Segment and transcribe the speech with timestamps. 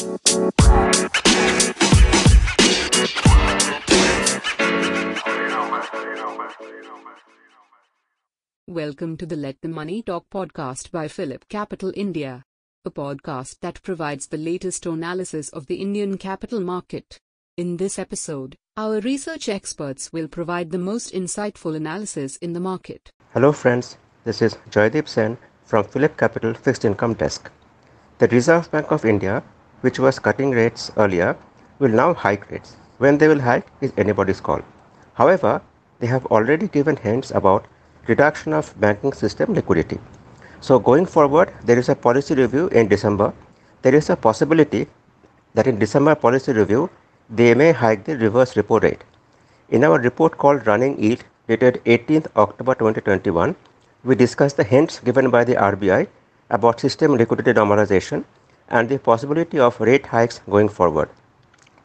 [0.00, 0.18] Welcome
[9.18, 12.44] to the Let the Money Talk podcast by Phillip Capital India,
[12.86, 17.18] a podcast that provides the latest analysis of the Indian capital market.
[17.58, 23.10] In this episode, our research experts will provide the most insightful analysis in the market.
[23.34, 23.98] Hello, friends.
[24.24, 25.36] This is Joydeep Sen
[25.66, 27.50] from Phillip Capital Fixed Income Desk.
[28.16, 29.42] The Reserve Bank of India,
[29.80, 31.36] which was cutting rates earlier,
[31.78, 32.76] will now hike rates.
[32.98, 34.60] When they will hike is anybody's call.
[35.14, 35.62] However,
[35.98, 37.66] they have already given hints about
[38.06, 39.98] reduction of banking system liquidity.
[40.60, 43.32] So going forward, there is a policy review in December.
[43.82, 44.86] There is a possibility
[45.54, 46.90] that in December policy review,
[47.28, 49.02] they may hike the reverse repo rate.
[49.70, 53.56] In our report called Running Yield, dated 18th October 2021,
[54.04, 56.08] we discussed the hints given by the RBI
[56.50, 58.24] about system liquidity normalization
[58.70, 61.10] and the possibility of rate hikes going forward.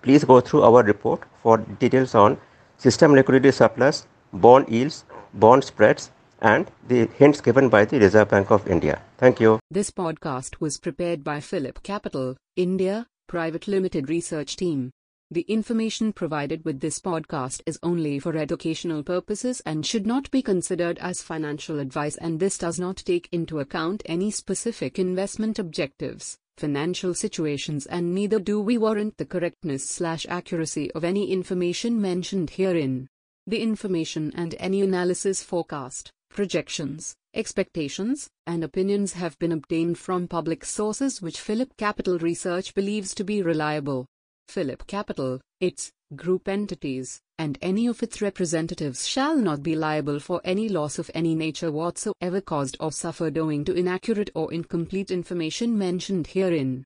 [0.01, 2.37] Please go through our report for details on
[2.77, 8.51] system liquidity surplus, bond yields, bond spreads, and the hints given by the Reserve Bank
[8.51, 9.01] of India.
[9.17, 9.59] Thank you.
[9.71, 14.91] This podcast was prepared by Phillip Capital, India, Private Limited Research Team.
[15.31, 20.43] The information provided with this podcast is only for educational purposes and should not be
[20.43, 26.37] considered as financial advice, and this does not take into account any specific investment objectives,
[26.57, 32.51] financial situations, and neither do we warrant the correctness slash accuracy of any information mentioned
[32.51, 33.07] herein.
[33.47, 40.65] The information and any analysis forecast, projections, expectations, and opinions have been obtained from public
[40.65, 44.05] sources which Phillip Capital Research believes to be reliable.
[44.47, 50.41] Phillip Capital, its group entities, and any of its representatives shall not be liable for
[50.43, 55.77] any loss of any nature whatsoever caused or suffered owing to inaccurate or incomplete information
[55.77, 56.83] mentioned herein.